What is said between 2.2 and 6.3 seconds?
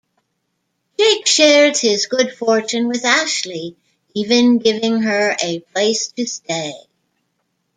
fortune with Ashley, even giving her a place to